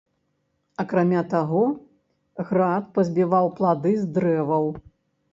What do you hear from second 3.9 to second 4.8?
з дрэваў.